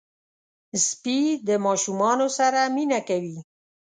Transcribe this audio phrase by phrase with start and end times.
[0.85, 3.37] سپي د ماشومانو سره مینه کوي.